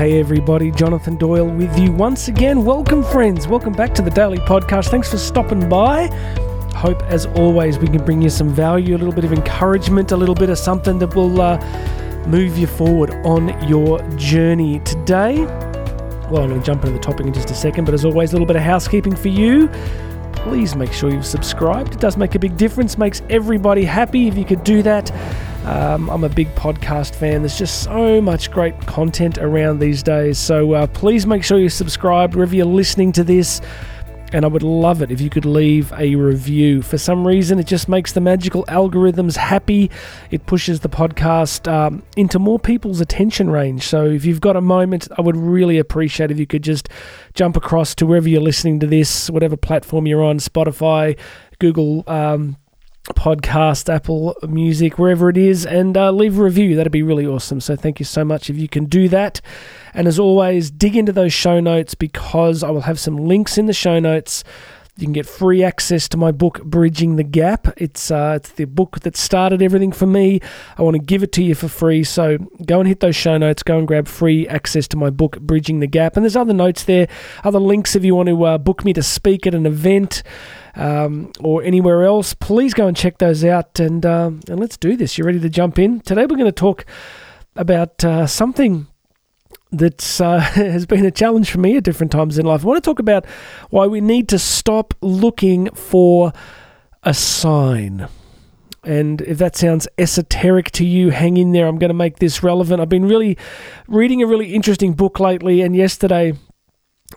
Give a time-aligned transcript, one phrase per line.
[0.00, 2.64] hey everybody, Jonathan Doyle with you once again.
[2.64, 3.46] Welcome, friends.
[3.46, 4.88] Welcome back to the Daily Podcast.
[4.88, 6.06] Thanks for stopping by.
[6.74, 10.16] Hope, as always, we can bring you some value, a little bit of encouragement, a
[10.16, 11.58] little bit of something that will uh,
[12.26, 14.80] move you forward on your journey.
[14.86, 15.44] Today,
[16.30, 18.30] well, I'm going to jump into the topic in just a second, but as always,
[18.30, 19.68] a little bit of housekeeping for you.
[20.32, 21.92] Please make sure you've subscribed.
[21.92, 25.10] It does make a big difference, makes everybody happy if you could do that.
[25.64, 27.42] Um, I'm a big podcast fan.
[27.42, 30.38] There's just so much great content around these days.
[30.38, 33.60] So uh, please make sure you subscribe wherever you're listening to this.
[34.32, 36.82] And I would love it if you could leave a review.
[36.82, 39.90] For some reason, it just makes the magical algorithms happy.
[40.30, 43.82] It pushes the podcast um, into more people's attention range.
[43.82, 46.88] So if you've got a moment, I would really appreciate if you could just
[47.34, 51.18] jump across to wherever you're listening to this, whatever platform you're on Spotify,
[51.58, 52.04] Google.
[52.06, 52.56] Um,
[53.04, 56.76] podcast, Apple Music, wherever it is, and uh, leave a review.
[56.76, 57.60] That'd be really awesome.
[57.60, 59.40] So thank you so much if you can do that.
[59.94, 63.66] And as always, dig into those show notes because I will have some links in
[63.66, 64.44] the show notes.
[65.00, 67.68] You can get free access to my book, Bridging the Gap.
[67.78, 70.40] It's uh, it's the book that started everything for me.
[70.76, 72.04] I want to give it to you for free.
[72.04, 73.62] So go and hit those show notes.
[73.62, 76.16] Go and grab free access to my book, Bridging the Gap.
[76.16, 77.08] And there's other notes there,
[77.44, 80.22] other links if you want to uh, book me to speak at an event
[80.74, 84.96] um, or anywhere else, please go and check those out and um, and let's do
[84.96, 85.16] this.
[85.16, 86.00] You ready to jump in?
[86.00, 86.84] Today we're going to talk
[87.56, 88.86] about uh, something
[89.72, 92.64] that uh, has been a challenge for me at different times in life.
[92.64, 93.26] I want to talk about
[93.70, 96.32] why we need to stop looking for
[97.02, 98.08] a sign.
[98.82, 101.66] And if that sounds esoteric to you, hang in there.
[101.66, 102.80] I'm going to make this relevant.
[102.80, 103.36] I've been really
[103.86, 106.32] reading a really interesting book lately, and yesterday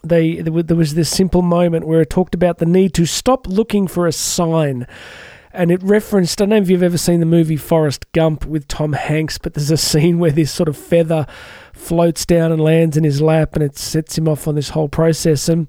[0.03, 3.87] they there was this simple moment where it talked about the need to stop looking
[3.87, 4.87] for a sign.
[5.55, 8.67] And it referenced, I don't know if you've ever seen the movie Forrest Gump with
[8.67, 11.27] Tom Hanks, but there's a scene where this sort of feather
[11.73, 14.89] floats down and lands in his lap and it sets him off on this whole
[14.89, 15.47] process.
[15.47, 15.67] And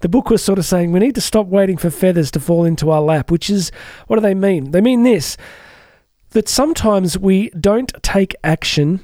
[0.00, 2.66] the book was sort of saying we need to stop waiting for feathers to fall
[2.66, 3.72] into our lap, which is
[4.06, 4.72] what do they mean?
[4.72, 5.36] They mean this
[6.30, 9.00] that sometimes we don't take action,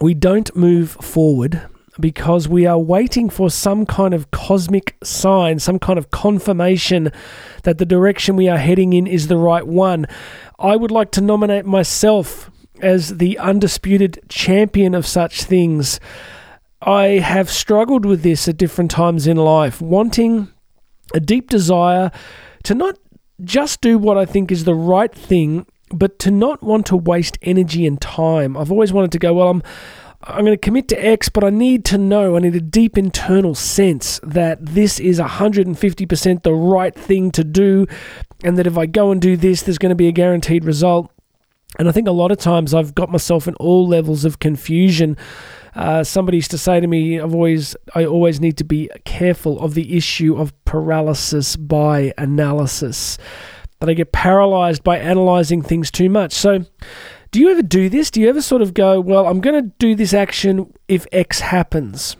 [0.00, 1.62] we don't move forward
[2.00, 7.12] because we are waiting for some kind of cosmic sign, some kind of confirmation
[7.62, 10.06] that the direction we are heading in is the right one.
[10.58, 12.50] I would like to nominate myself
[12.80, 16.00] as the undisputed champion of such things.
[16.82, 20.48] I have struggled with this at different times in life, wanting
[21.14, 22.10] a deep desire
[22.64, 22.98] to not
[23.42, 27.38] just do what I think is the right thing, but to not want to waste
[27.42, 28.56] energy and time.
[28.56, 29.62] I've always wanted to go, well, I'm
[30.26, 32.96] I'm going to commit to X, but I need to know, I need a deep
[32.96, 37.86] internal sense that this is 150% the right thing to do,
[38.42, 41.10] and that if I go and do this, there's going to be a guaranteed result.
[41.78, 45.16] And I think a lot of times I've got myself in all levels of confusion.
[45.74, 49.60] Uh, somebody used to say to me, "I've always, I always need to be careful
[49.60, 53.18] of the issue of paralysis by analysis."
[53.80, 56.32] That I get paralyzed by analyzing things too much.
[56.32, 56.64] So,
[57.34, 58.12] do you ever do this?
[58.12, 61.40] Do you ever sort of go, well, I'm going to do this action if X
[61.40, 62.16] happens?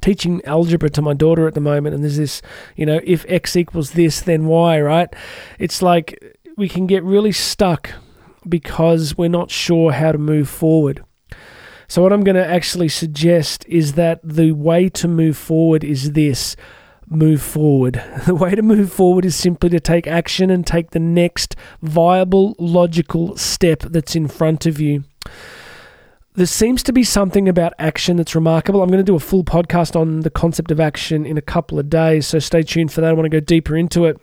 [0.00, 2.40] Teaching algebra to my daughter at the moment, and there's this,
[2.76, 5.12] you know, if X equals this, then Y, right?
[5.58, 7.90] It's like we can get really stuck
[8.48, 11.02] because we're not sure how to move forward.
[11.88, 16.12] So, what I'm going to actually suggest is that the way to move forward is
[16.12, 16.54] this
[17.10, 18.02] move forward.
[18.26, 22.54] The way to move forward is simply to take action and take the next viable,
[22.58, 25.04] logical step that's in front of you.
[26.34, 28.82] There seems to be something about action that's remarkable.
[28.82, 31.78] I'm going to do a full podcast on the concept of action in a couple
[31.78, 33.10] of days, so stay tuned for that.
[33.10, 34.20] I want to go deeper into it.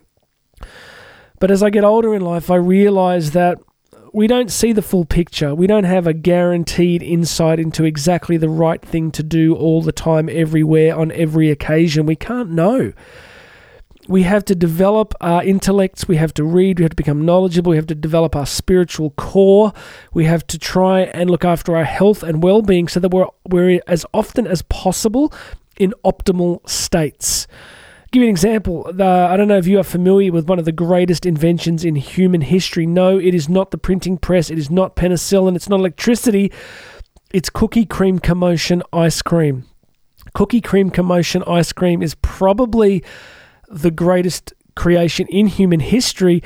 [1.40, 3.60] But as I get older in life, I realize that
[4.16, 5.54] we don't see the full picture.
[5.54, 9.92] We don't have a guaranteed insight into exactly the right thing to do all the
[9.92, 12.06] time, everywhere, on every occasion.
[12.06, 12.94] We can't know.
[14.08, 17.72] We have to develop our intellects, we have to read, we have to become knowledgeable,
[17.72, 19.74] we have to develop our spiritual core,
[20.14, 23.28] we have to try and look after our health and well being so that we're,
[23.50, 25.34] we're as often as possible
[25.78, 27.48] in optimal states
[28.16, 28.90] give you an example.
[28.94, 31.96] The, I don't know if you are familiar with one of the greatest inventions in
[31.96, 32.86] human history.
[32.86, 34.50] No, it is not the printing press.
[34.50, 35.56] It is not penicillin.
[35.56, 36.52] It's not electricity.
[37.34, 39.66] It's cookie cream commotion ice cream.
[40.34, 43.04] Cookie cream commotion ice cream is probably
[43.68, 46.42] the greatest creation in human history.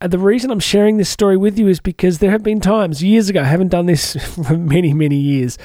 [0.00, 3.02] And the reason I'm sharing this story with you is because there have been times,
[3.02, 5.58] years ago, I haven't done this for many, many years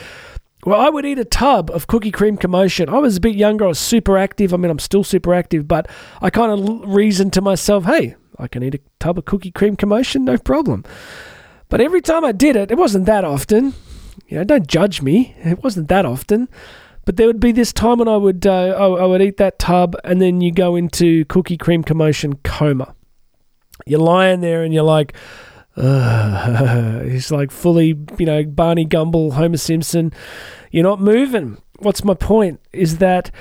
[0.65, 2.89] well, I would eat a tub of cookie cream commotion.
[2.89, 3.65] I was a bit younger.
[3.65, 4.53] I was super active.
[4.53, 5.89] I mean, I'm still super active, but
[6.21, 9.75] I kind of reasoned to myself, hey, I can eat a tub of cookie cream
[9.75, 10.83] commotion, no problem.
[11.69, 13.73] But every time I did it, it wasn't that often.
[14.27, 15.35] You know, don't judge me.
[15.39, 16.49] It wasn't that often.
[17.05, 19.59] But there would be this time when I would uh, I, I would eat that
[19.59, 22.95] tub, and then you go into cookie cream commotion coma.
[23.85, 25.13] You're lying there, and you're like,
[25.77, 30.13] uh, he's like fully, you know, Barney Gumble, Homer Simpson.
[30.71, 31.61] You're not moving.
[31.79, 32.59] What's my point?
[32.71, 33.31] Is that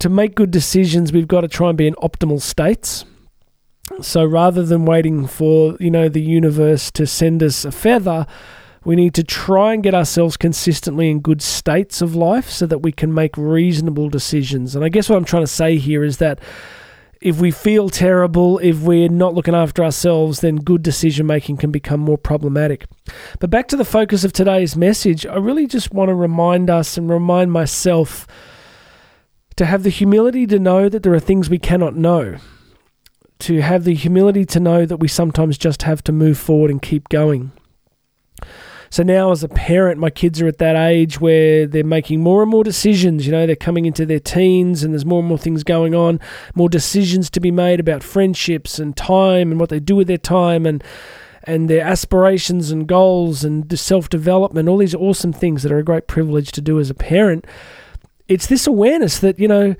[0.00, 3.04] to make good decisions, we've got to try and be in optimal states.
[4.00, 8.26] So rather than waiting for, you know, the universe to send us a feather,
[8.84, 12.78] we need to try and get ourselves consistently in good states of life so that
[12.78, 14.74] we can make reasonable decisions.
[14.76, 16.38] And I guess what I'm trying to say here is that
[17.24, 21.70] if we feel terrible, if we're not looking after ourselves, then good decision making can
[21.70, 22.84] become more problematic.
[23.40, 26.98] But back to the focus of today's message, I really just want to remind us
[26.98, 28.26] and remind myself
[29.56, 32.36] to have the humility to know that there are things we cannot know,
[33.38, 36.82] to have the humility to know that we sometimes just have to move forward and
[36.82, 37.52] keep going.
[38.90, 42.42] So now, as a parent, my kids are at that age where they're making more
[42.42, 43.26] and more decisions.
[43.26, 46.20] You know, they're coming into their teens and there's more and more things going on,
[46.54, 50.18] more decisions to be made about friendships and time and what they do with their
[50.18, 50.82] time and
[51.46, 55.84] and their aspirations and goals and self development, all these awesome things that are a
[55.84, 57.46] great privilege to do as a parent.
[58.28, 59.76] It's this awareness that, you know,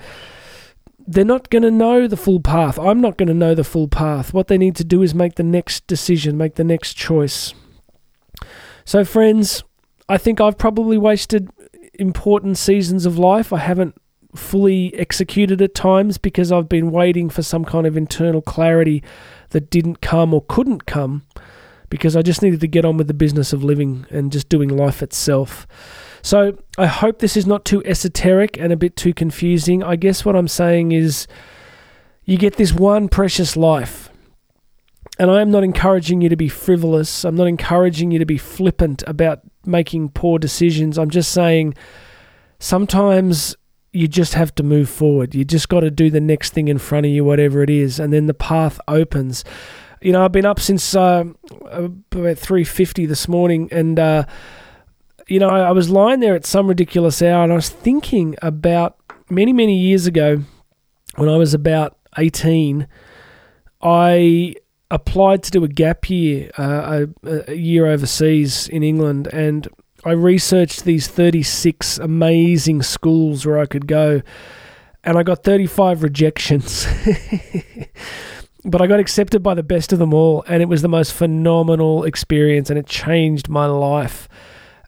[1.07, 2.79] they're not going to know the full path.
[2.79, 4.33] I'm not going to know the full path.
[4.33, 7.55] What they need to do is make the next decision, make the next choice.
[8.85, 9.65] So, friends,
[10.09, 11.49] I think I've probably wasted
[11.95, 13.53] important seasons of life.
[13.53, 13.95] I haven't
[14.35, 19.03] fully executed at times because I've been waiting for some kind of internal clarity
[19.51, 21.23] that didn't come or couldn't come
[21.89, 24.69] because I just needed to get on with the business of living and just doing
[24.69, 25.67] life itself.
[26.23, 29.83] So, I hope this is not too esoteric and a bit too confusing.
[29.83, 31.27] I guess what I'm saying is
[32.25, 34.11] you get this one precious life
[35.19, 37.25] and I am not encouraging you to be frivolous.
[37.25, 40.99] I'm not encouraging you to be flippant about making poor decisions.
[40.99, 41.75] I'm just saying
[42.59, 43.57] sometimes
[43.93, 45.35] you just have to move forward.
[45.35, 48.01] You just got to do the next thing in front of you, whatever it is,
[48.01, 49.45] and then the path opens.
[50.01, 51.25] You know, I've been up since uh,
[51.71, 54.25] about three fifty this morning, and uh,
[55.29, 58.35] you know, I, I was lying there at some ridiculous hour, and I was thinking
[58.43, 58.97] about
[59.31, 60.43] many, many years ago
[61.15, 62.89] when I was about eighteen.
[63.81, 64.57] I
[64.91, 69.69] applied to do a gap year, uh, a, a year overseas in England, and
[70.05, 74.21] I researched these 36 amazing schools where I could go,
[75.03, 76.87] and I got 35 rejections.
[78.65, 81.13] but I got accepted by the best of them all, and it was the most
[81.13, 84.29] phenomenal experience, and it changed my life.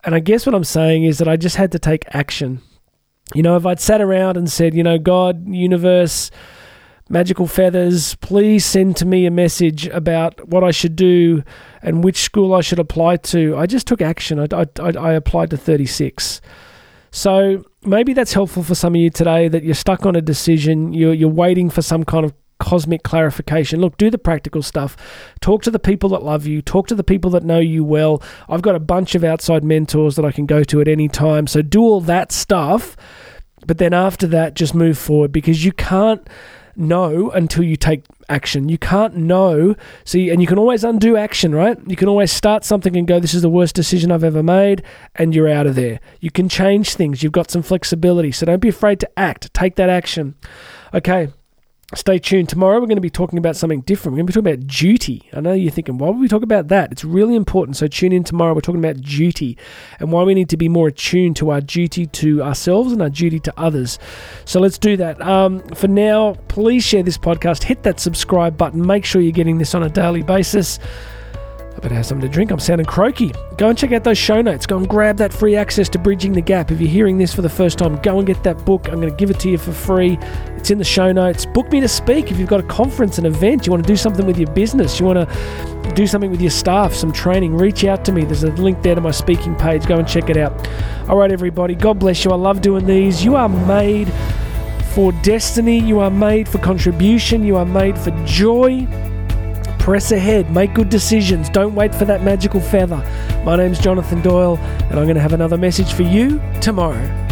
[0.04, 2.60] And I guess what I'm saying is that I just had to take action.
[3.34, 6.30] You know, if I'd sat around and said, you know, God, universe,
[7.08, 11.44] Magical Feathers, please send to me a message about what I should do
[11.80, 13.56] and which school I should apply to.
[13.56, 14.40] I just took action.
[14.40, 16.40] I, I, I applied to 36.
[17.12, 20.92] So maybe that's helpful for some of you today that you're stuck on a decision,
[20.92, 23.80] you're, you're waiting for some kind of cosmic clarification.
[23.80, 24.96] Look, do the practical stuff.
[25.40, 26.60] Talk to the people that love you.
[26.60, 28.20] Talk to the people that know you well.
[28.48, 31.46] I've got a bunch of outside mentors that I can go to at any time.
[31.46, 32.96] So do all that stuff.
[33.66, 36.26] But then after that, just move forward because you can't
[36.78, 38.68] know until you take action.
[38.68, 39.74] You can't know.
[40.04, 41.78] See, and you can always undo action, right?
[41.86, 44.82] You can always start something and go, this is the worst decision I've ever made,
[45.14, 46.00] and you're out of there.
[46.20, 47.22] You can change things.
[47.22, 48.32] You've got some flexibility.
[48.32, 49.52] So don't be afraid to act.
[49.54, 50.34] Take that action.
[50.94, 51.28] Okay,
[51.94, 52.48] Stay tuned.
[52.48, 54.14] Tomorrow we're going to be talking about something different.
[54.14, 55.22] We're going to be talking about duty.
[55.32, 56.90] I know you're thinking, why would we talk about that?
[56.90, 57.76] It's really important.
[57.76, 58.54] So tune in tomorrow.
[58.54, 59.56] We're talking about duty
[60.00, 63.08] and why we need to be more attuned to our duty to ourselves and our
[63.08, 64.00] duty to others.
[64.46, 65.22] So let's do that.
[65.22, 67.62] Um, for now, please share this podcast.
[67.62, 68.84] Hit that subscribe button.
[68.84, 70.80] Make sure you're getting this on a daily basis.
[71.76, 72.50] I better have something to drink.
[72.50, 73.34] I'm sounding croaky.
[73.58, 74.64] Go and check out those show notes.
[74.64, 76.70] Go and grab that free access to Bridging the Gap.
[76.70, 78.88] If you're hearing this for the first time, go and get that book.
[78.88, 80.16] I'm going to give it to you for free.
[80.56, 81.44] It's in the show notes.
[81.44, 83.96] Book me to speak if you've got a conference, an event, you want to do
[83.96, 87.84] something with your business, you want to do something with your staff, some training, reach
[87.84, 88.24] out to me.
[88.24, 89.86] There's a link there to my speaking page.
[89.86, 90.68] Go and check it out.
[91.10, 91.74] All right, everybody.
[91.74, 92.30] God bless you.
[92.30, 93.22] I love doing these.
[93.22, 94.08] You are made
[94.94, 95.78] for destiny.
[95.78, 97.44] You are made for contribution.
[97.44, 98.86] You are made for joy.
[99.86, 102.96] Press ahead, make good decisions, don't wait for that magical feather.
[103.44, 107.25] My name's Jonathan Doyle, and I'm going to have another message for you tomorrow.